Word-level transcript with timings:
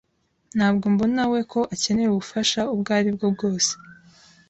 Ntabwo 0.57 0.85
mbonawe 0.93 1.39
ko 1.51 1.59
akeneye 1.73 2.09
ubufasha 2.11 2.61
ubwo 2.73 2.89
aribwo 2.97 3.25
bwose. 3.35 3.71